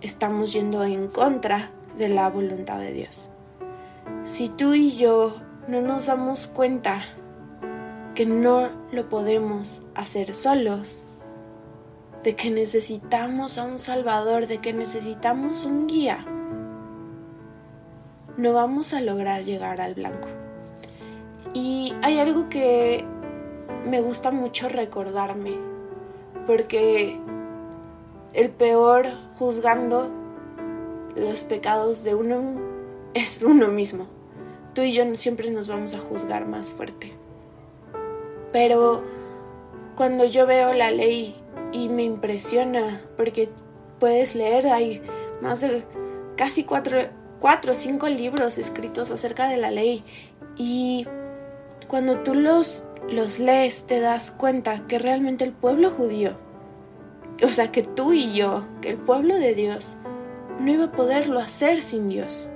estamos 0.00 0.52
yendo 0.52 0.84
en 0.84 1.08
contra 1.08 1.70
de 1.96 2.08
la 2.08 2.28
voluntad 2.28 2.78
de 2.78 2.92
Dios. 2.92 3.30
Si 4.24 4.48
tú 4.48 4.74
y 4.74 4.96
yo 4.96 5.36
no 5.66 5.80
nos 5.80 6.06
damos 6.06 6.46
cuenta 6.46 7.00
que 8.14 8.26
no 8.26 8.68
lo 8.92 9.08
podemos 9.08 9.80
hacer 9.94 10.34
solos, 10.34 11.04
de 12.22 12.34
que 12.34 12.50
necesitamos 12.50 13.58
a 13.58 13.64
un 13.64 13.78
Salvador, 13.78 14.46
de 14.46 14.58
que 14.58 14.72
necesitamos 14.72 15.64
un 15.64 15.86
guía, 15.86 16.24
no 18.36 18.52
vamos 18.52 18.92
a 18.92 19.00
lograr 19.00 19.44
llegar 19.44 19.80
al 19.80 19.94
blanco. 19.94 20.28
Y 21.54 21.92
hay 22.02 22.18
algo 22.18 22.48
que 22.48 23.04
me 23.86 24.00
gusta 24.00 24.30
mucho 24.30 24.68
recordarme, 24.68 25.56
porque 26.46 27.18
el 28.32 28.50
peor 28.50 29.06
juzgando 29.38 30.10
los 31.16 31.42
pecados 31.42 32.04
de 32.04 32.14
uno 32.14 32.60
es 33.14 33.42
uno 33.42 33.68
mismo. 33.68 34.06
Tú 34.74 34.82
y 34.82 34.92
yo 34.92 35.02
siempre 35.14 35.50
nos 35.50 35.68
vamos 35.68 35.94
a 35.94 35.98
juzgar 35.98 36.46
más 36.46 36.72
fuerte. 36.72 37.12
Pero 38.52 39.02
cuando 39.96 40.24
yo 40.24 40.46
veo 40.46 40.72
la 40.72 40.90
ley 40.90 41.34
y 41.72 41.88
me 41.88 42.04
impresiona, 42.04 43.00
porque 43.16 43.48
puedes 43.98 44.34
leer, 44.34 44.68
hay 44.68 45.02
más 45.42 45.60
de 45.60 45.84
casi 46.36 46.64
cuatro, 46.64 46.98
cuatro 47.40 47.72
o 47.72 47.74
cinco 47.74 48.08
libros 48.08 48.58
escritos 48.58 49.10
acerca 49.10 49.48
de 49.48 49.56
la 49.56 49.70
ley. 49.70 50.04
Y 50.56 51.06
cuando 51.88 52.20
tú 52.20 52.34
los 52.34 52.84
los 53.08 53.38
lees 53.38 53.84
te 53.84 54.00
das 54.00 54.30
cuenta 54.30 54.86
que 54.86 54.98
realmente 54.98 55.44
el 55.44 55.52
pueblo 55.52 55.90
judío, 55.90 56.32
o 57.42 57.48
sea, 57.48 57.70
que 57.70 57.82
tú 57.82 58.12
y 58.12 58.34
yo, 58.34 58.64
que 58.80 58.90
el 58.90 58.96
pueblo 58.96 59.36
de 59.36 59.54
Dios, 59.54 59.96
no 60.58 60.72
iba 60.72 60.84
a 60.86 60.92
poderlo 60.92 61.38
hacer 61.40 61.82
sin 61.82 62.08
Dios. 62.08 62.50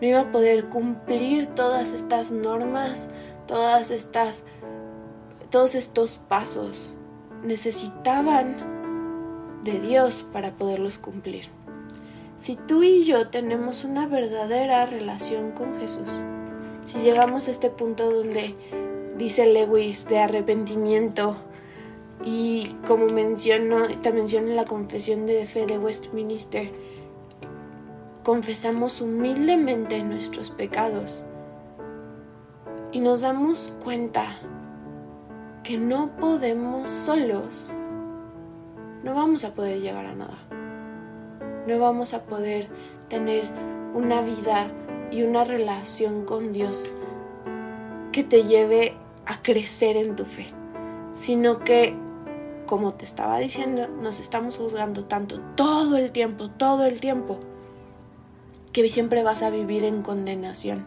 No 0.00 0.08
iba 0.08 0.20
a 0.20 0.30
poder 0.32 0.68
cumplir 0.68 1.46
todas 1.46 1.94
estas 1.94 2.32
normas, 2.32 3.08
todas 3.46 3.90
estas 3.92 4.42
todos 5.52 5.74
estos 5.74 6.18
pasos. 6.28 6.96
Necesitaban 7.44 8.56
de 9.62 9.78
Dios 9.80 10.26
para 10.32 10.52
poderlos 10.52 10.98
cumplir. 10.98 11.44
Si 12.36 12.56
tú 12.56 12.82
y 12.82 13.04
yo 13.04 13.28
tenemos 13.28 13.84
una 13.84 14.06
verdadera 14.06 14.86
relación 14.86 15.52
con 15.52 15.78
Jesús, 15.78 16.08
si 16.84 16.98
llegamos 17.00 17.46
a 17.46 17.50
este 17.52 17.70
punto 17.70 18.10
donde 18.10 18.56
dice 19.18 19.46
Lewis, 19.46 20.06
de 20.06 20.18
arrepentimiento. 20.18 21.36
Y 22.24 22.76
como 22.86 23.06
menciono, 23.06 23.88
te 24.00 24.12
menciono 24.12 24.48
en 24.48 24.56
la 24.56 24.64
confesión 24.64 25.26
de 25.26 25.44
fe 25.46 25.66
de 25.66 25.78
Westminster, 25.78 26.70
confesamos 28.22 29.00
humildemente 29.00 30.02
nuestros 30.04 30.50
pecados 30.50 31.24
y 32.92 33.00
nos 33.00 33.22
damos 33.22 33.72
cuenta 33.82 34.26
que 35.64 35.78
no 35.78 36.16
podemos 36.16 36.90
solos, 36.90 37.72
no 39.02 39.14
vamos 39.14 39.44
a 39.44 39.54
poder 39.54 39.80
llegar 39.80 40.06
a 40.06 40.14
nada. 40.14 40.38
No 41.66 41.78
vamos 41.78 42.12
a 42.12 42.24
poder 42.24 42.66
tener 43.08 43.44
una 43.94 44.20
vida 44.20 44.66
y 45.12 45.22
una 45.22 45.44
relación 45.44 46.24
con 46.24 46.50
Dios 46.50 46.90
que 48.10 48.24
te 48.24 48.44
lleve 48.44 48.94
a 49.26 49.42
crecer 49.42 49.96
en 49.96 50.16
tu 50.16 50.24
fe, 50.24 50.46
sino 51.14 51.60
que, 51.60 51.94
como 52.66 52.92
te 52.92 53.04
estaba 53.04 53.38
diciendo, 53.38 53.88
nos 53.88 54.20
estamos 54.20 54.58
juzgando 54.58 55.04
tanto 55.04 55.40
todo 55.56 55.96
el 55.96 56.12
tiempo, 56.12 56.50
todo 56.50 56.84
el 56.86 57.00
tiempo, 57.00 57.38
que 58.72 58.88
siempre 58.88 59.22
vas 59.22 59.42
a 59.42 59.50
vivir 59.50 59.84
en 59.84 60.02
condenación, 60.02 60.86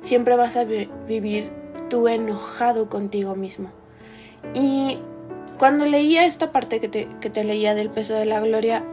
siempre 0.00 0.36
vas 0.36 0.56
a 0.56 0.64
vivir 0.64 1.52
tú 1.88 2.08
enojado 2.08 2.88
contigo 2.88 3.34
mismo. 3.34 3.70
Y 4.54 4.98
cuando 5.58 5.84
leía 5.84 6.24
esta 6.24 6.52
parte 6.52 6.80
que 6.80 6.88
te, 6.88 7.08
que 7.20 7.28
te 7.28 7.44
leía 7.44 7.74
del 7.74 7.90
peso 7.90 8.14
de 8.14 8.24
la 8.24 8.40
gloria, 8.40 8.84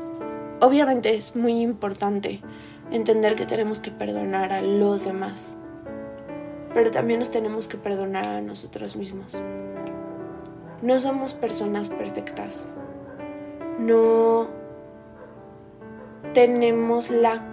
obviamente 0.60 1.16
es 1.16 1.36
muy 1.36 1.62
importante 1.62 2.42
entender 2.92 3.36
que 3.36 3.46
tenemos 3.46 3.80
que 3.80 3.92
perdonar 3.92 4.52
a 4.52 4.62
los 4.62 5.06
demás, 5.06 5.58
pero 6.78 6.92
también 6.92 7.18
nos 7.18 7.32
tenemos 7.32 7.68
que 7.68 7.76
perdonar 7.76 8.24
a 8.24 8.40
nosotros 8.40 8.98
mismos. 8.98 9.42
No 10.84 11.00
somos 11.00 11.34
personas 11.34 11.90
perfectas. 11.90 12.68
No 13.80 14.46
tenemos 16.36 17.10
la 17.10 17.44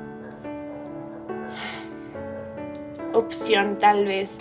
opción 3.15 3.79
tal 3.79 4.05
vez 4.05 4.35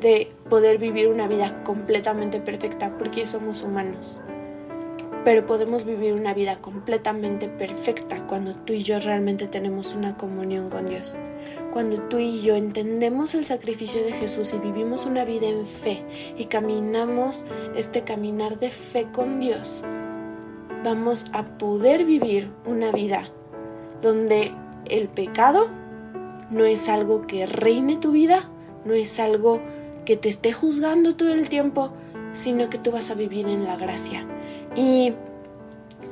de 0.00 0.32
poder 0.48 0.78
vivir 0.78 1.06
una 1.06 1.28
vida 1.28 1.62
completamente 1.62 2.40
perfecta 2.40 2.98
porque 2.98 3.26
somos 3.26 3.62
humanos. 3.62 4.20
Pero 5.24 5.44
podemos 5.44 5.84
vivir 5.84 6.14
una 6.14 6.32
vida 6.32 6.56
completamente 6.56 7.48
perfecta 7.48 8.26
cuando 8.26 8.54
tú 8.54 8.72
y 8.72 8.82
yo 8.82 8.98
realmente 9.00 9.46
tenemos 9.46 9.94
una 9.94 10.16
comunión 10.16 10.70
con 10.70 10.88
Dios. 10.88 11.16
Cuando 11.72 11.98
tú 12.02 12.18
y 12.18 12.40
yo 12.40 12.56
entendemos 12.56 13.34
el 13.34 13.44
sacrificio 13.44 14.02
de 14.02 14.12
Jesús 14.12 14.54
y 14.54 14.58
vivimos 14.58 15.04
una 15.04 15.24
vida 15.24 15.46
en 15.46 15.66
fe 15.66 16.02
y 16.38 16.46
caminamos 16.46 17.44
este 17.76 18.02
caminar 18.02 18.58
de 18.58 18.70
fe 18.70 19.08
con 19.12 19.40
Dios, 19.40 19.84
vamos 20.82 21.26
a 21.32 21.44
poder 21.58 22.04
vivir 22.04 22.50
una 22.64 22.90
vida 22.90 23.28
donde 24.00 24.52
el 24.86 25.08
pecado 25.08 25.68
no 26.50 26.64
es 26.64 26.88
algo 26.88 27.26
que 27.26 27.46
reine 27.46 27.96
tu 27.96 28.12
vida, 28.12 28.48
no 28.84 28.94
es 28.94 29.20
algo 29.20 29.60
que 30.04 30.16
te 30.16 30.28
esté 30.28 30.52
juzgando 30.52 31.14
todo 31.14 31.32
el 31.32 31.48
tiempo, 31.48 31.92
sino 32.32 32.70
que 32.70 32.78
tú 32.78 32.90
vas 32.90 33.10
a 33.10 33.14
vivir 33.14 33.46
en 33.46 33.64
la 33.64 33.76
gracia. 33.76 34.26
Y 34.76 35.14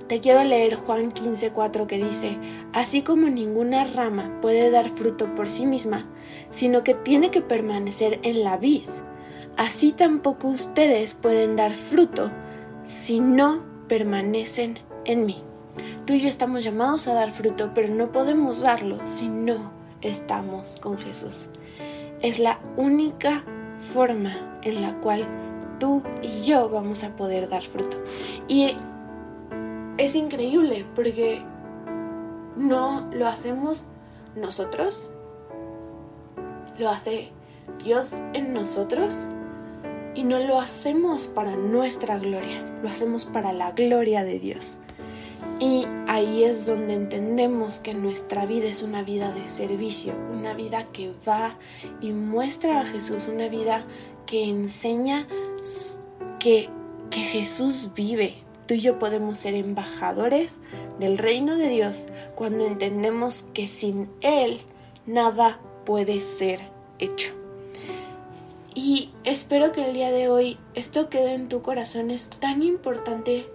te 0.08 0.20
quiero 0.20 0.42
leer 0.42 0.74
Juan 0.74 1.10
15:4 1.12 1.86
que 1.86 2.02
dice, 2.02 2.38
así 2.72 3.02
como 3.02 3.28
ninguna 3.28 3.84
rama 3.84 4.38
puede 4.40 4.70
dar 4.70 4.88
fruto 4.88 5.34
por 5.34 5.48
sí 5.48 5.66
misma, 5.66 6.06
sino 6.50 6.82
que 6.82 6.94
tiene 6.94 7.30
que 7.30 7.42
permanecer 7.42 8.18
en 8.22 8.42
la 8.42 8.56
vid, 8.56 8.88
así 9.56 9.92
tampoco 9.92 10.48
ustedes 10.48 11.14
pueden 11.14 11.56
dar 11.56 11.72
fruto 11.72 12.30
si 12.84 13.20
no 13.20 13.62
permanecen 13.86 14.78
en 15.04 15.26
mí. 15.26 15.42
Tú 16.06 16.14
y 16.14 16.20
yo 16.20 16.28
estamos 16.28 16.64
llamados 16.64 17.06
a 17.06 17.14
dar 17.14 17.30
fruto, 17.30 17.72
pero 17.74 17.94
no 17.94 18.10
podemos 18.10 18.60
darlo 18.62 18.98
si 19.04 19.28
no 19.28 19.70
estamos 20.00 20.76
con 20.80 20.96
Jesús. 20.96 21.50
Es 22.22 22.38
la 22.38 22.58
única 22.76 23.44
forma 23.78 24.58
en 24.62 24.80
la 24.80 24.98
cual 25.00 25.26
tú 25.78 26.02
y 26.22 26.42
yo 26.42 26.68
vamos 26.68 27.04
a 27.04 27.14
poder 27.16 27.48
dar 27.48 27.62
fruto. 27.62 27.98
Y 28.46 28.76
es 29.96 30.14
increíble 30.14 30.86
porque 30.94 31.42
no 32.56 33.08
lo 33.12 33.26
hacemos 33.26 33.86
nosotros, 34.36 35.10
lo 36.78 36.90
hace 36.90 37.30
Dios 37.84 38.16
en 38.34 38.52
nosotros 38.52 39.26
y 40.14 40.24
no 40.24 40.38
lo 40.38 40.60
hacemos 40.60 41.26
para 41.26 41.56
nuestra 41.56 42.18
gloria, 42.18 42.64
lo 42.82 42.88
hacemos 42.88 43.24
para 43.24 43.52
la 43.52 43.72
gloria 43.72 44.24
de 44.24 44.38
Dios. 44.38 44.78
Y 45.60 45.86
ahí 46.06 46.44
es 46.44 46.66
donde 46.66 46.94
entendemos 46.94 47.80
que 47.80 47.92
nuestra 47.94 48.46
vida 48.46 48.68
es 48.68 48.82
una 48.82 49.02
vida 49.02 49.32
de 49.32 49.48
servicio, 49.48 50.14
una 50.32 50.54
vida 50.54 50.86
que 50.92 51.12
va 51.26 51.56
y 52.00 52.12
muestra 52.12 52.80
a 52.80 52.84
Jesús, 52.84 53.28
una 53.28 53.48
vida 53.48 53.84
que 54.26 54.44
enseña 54.44 55.26
que, 56.38 56.68
que 57.10 57.20
Jesús 57.20 57.90
vive. 57.94 58.34
Tú 58.66 58.74
y 58.74 58.80
yo 58.80 58.98
podemos 58.98 59.38
ser 59.38 59.54
embajadores 59.54 60.58
del 60.98 61.18
reino 61.18 61.56
de 61.56 61.68
Dios 61.68 62.06
cuando 62.34 62.66
entendemos 62.66 63.46
que 63.54 63.66
sin 63.66 64.10
Él 64.20 64.60
nada 65.06 65.58
puede 65.84 66.20
ser 66.20 66.60
hecho. 66.98 67.32
Y 68.74 69.10
espero 69.24 69.72
que 69.72 69.84
el 69.84 69.94
día 69.94 70.12
de 70.12 70.28
hoy 70.28 70.58
esto 70.74 71.08
quede 71.08 71.34
en 71.34 71.48
tu 71.48 71.62
corazón. 71.62 72.10
Es 72.10 72.30
tan 72.30 72.62
importante 72.62 73.48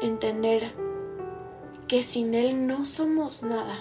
entender 0.00 0.72
que 1.88 2.02
sin 2.02 2.34
Él 2.34 2.66
no 2.66 2.84
somos 2.84 3.42
nada 3.42 3.78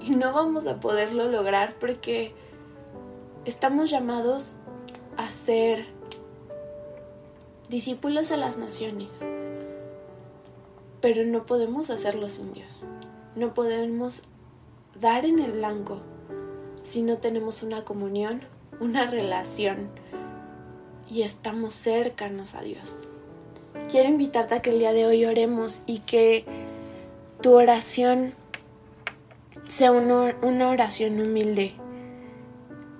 y 0.00 0.10
no 0.10 0.32
vamos 0.32 0.66
a 0.66 0.80
poderlo 0.80 1.28
lograr 1.28 1.74
porque 1.78 2.32
estamos 3.44 3.90
llamados 3.90 4.56
a 5.16 5.30
ser 5.30 5.86
discípulos 7.70 8.32
a 8.32 8.36
las 8.36 8.58
naciones, 8.58 9.22
pero 11.00 11.24
no 11.24 11.46
podemos 11.46 11.88
hacerlo 11.88 12.28
sin 12.28 12.52
Dios. 12.52 12.84
No 13.36 13.54
podemos 13.54 14.22
dar 15.00 15.24
en 15.24 15.38
el 15.38 15.52
blanco 15.52 16.00
si 16.82 17.02
no 17.02 17.18
tenemos 17.18 17.62
una 17.62 17.84
comunión, 17.84 18.42
una 18.80 19.06
relación 19.06 19.88
y 21.08 21.22
estamos 21.22 21.74
cercanos 21.74 22.54
a 22.54 22.62
Dios. 22.62 23.02
Quiero 23.88 24.08
invitarte 24.08 24.56
a 24.56 24.62
que 24.62 24.70
el 24.70 24.80
día 24.80 24.92
de 24.92 25.06
hoy 25.06 25.24
oremos 25.24 25.82
y 25.86 26.00
que 26.00 26.44
tu 27.40 27.52
oración 27.54 28.34
sea 29.68 29.92
una, 29.92 30.68
oración 30.68 31.20
humilde, 31.20 31.74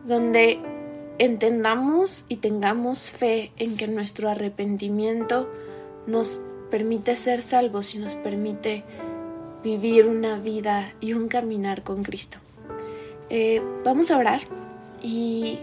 donde 0.06 0.60
entendamos 1.20 2.24
y 2.28 2.36
tengamos 2.36 3.10
fe 3.10 3.52
en 3.56 3.76
que 3.76 3.86
nuestro 3.86 4.28
arrepentimiento 4.28 5.48
nos 6.08 6.40
permite 6.70 7.14
ser 7.14 7.42
salvos 7.42 7.94
y 7.94 7.98
nos 7.98 8.16
permite 8.16 8.82
vivir 9.62 10.06
una 10.06 10.38
vida 10.38 10.92
y 11.00 11.12
un 11.12 11.28
caminar 11.28 11.84
con 11.84 12.02
Cristo. 12.02 12.38
Eh, 13.28 13.62
vamos 13.84 14.10
a 14.10 14.16
orar 14.16 14.40
y 15.02 15.60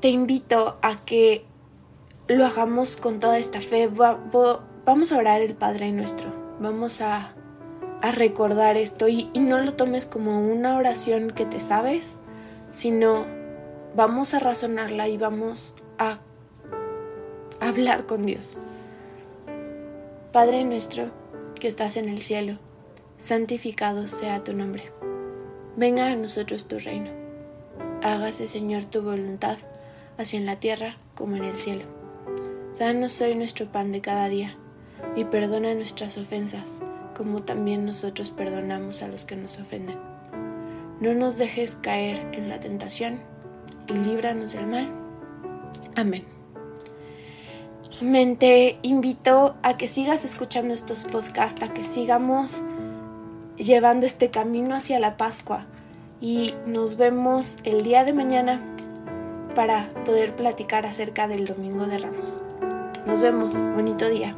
te 0.00 0.10
invito 0.10 0.76
a 0.80 0.94
que 0.94 1.44
lo 2.28 2.46
hagamos 2.46 2.96
con 2.96 3.18
toda 3.18 3.38
esta 3.38 3.60
fe. 3.60 3.88
vamos 3.88 5.10
a 5.10 5.18
orar 5.18 5.40
el 5.42 5.54
Padre 5.54 5.90
nuestro 5.90 6.46
vamos 6.60 7.00
a, 7.00 7.32
recordar 8.12 8.76
esto 8.76 9.08
y, 9.08 9.30
no 9.34 9.58
lo 9.58 9.74
tomes 9.74 10.06
como 10.06 10.40
una 10.40 10.76
oración 10.76 11.32
que 11.32 11.44
te 11.44 11.58
sabes, 11.58 12.18
sino 12.70 13.26
vamos 13.96 14.34
a 14.34 14.38
razonarla 14.38 15.08
y 15.08 15.16
vamos 15.16 15.74
a 15.98 16.18
hablar 17.60 18.04
con 18.04 18.26
Dios. 18.26 18.58
Padre 20.32 20.64
nuestro 20.64 21.10
que 21.58 21.66
estás 21.66 21.96
en 21.96 22.10
el 22.10 22.20
cielo, 22.20 22.58
santificado 23.16 24.06
sea 24.06 24.44
tu 24.44 24.52
nombre. 24.52 24.92
Venga 25.76 26.08
a 26.08 26.14
nosotros 26.14 26.68
tu 26.68 26.78
reino. 26.78 27.10
Hágase, 28.02 28.48
Señor, 28.48 28.84
tu 28.84 29.00
voluntad, 29.00 29.56
así 30.18 30.36
en 30.36 30.44
la 30.44 30.56
tierra 30.56 30.98
como 31.14 31.36
en 31.36 31.44
el 31.44 31.56
cielo. 31.56 31.84
Danos 32.78 33.18
hoy 33.22 33.34
nuestro 33.34 33.72
pan 33.72 33.90
de 33.90 34.02
cada 34.02 34.28
día 34.28 34.58
y 35.16 35.24
perdona 35.24 35.74
nuestras 35.74 36.18
ofensas, 36.18 36.80
como 37.16 37.44
también 37.44 37.86
nosotros 37.86 38.30
perdonamos 38.30 39.02
a 39.02 39.08
los 39.08 39.24
que 39.24 39.36
nos 39.36 39.58
ofenden. 39.58 39.98
No 41.00 41.14
nos 41.14 41.38
dejes 41.38 41.76
caer 41.76 42.18
en 42.34 42.50
la 42.50 42.60
tentación 42.60 43.20
y 43.88 43.92
líbranos 43.94 44.52
del 44.52 44.66
mal. 44.66 44.88
Amén. 45.96 46.24
Amén. 48.00 48.36
Te 48.36 48.78
invito 48.82 49.56
a 49.62 49.76
que 49.76 49.88
sigas 49.88 50.24
escuchando 50.24 50.74
estos 50.74 51.04
podcasts, 51.04 51.62
a 51.62 51.72
que 51.72 51.82
sigamos 51.82 52.62
llevando 53.56 54.06
este 54.06 54.30
camino 54.30 54.74
hacia 54.74 54.98
la 54.98 55.16
Pascua 55.16 55.66
y 56.20 56.54
nos 56.66 56.96
vemos 56.96 57.56
el 57.64 57.82
día 57.84 58.04
de 58.04 58.12
mañana 58.12 58.60
para 59.54 59.90
poder 60.04 60.36
platicar 60.36 60.84
acerca 60.84 61.26
del 61.26 61.46
Domingo 61.46 61.86
de 61.86 61.98
Ramos. 61.98 62.42
Nos 63.06 63.20
vemos. 63.20 63.58
Bonito 63.74 64.08
día. 64.08 64.36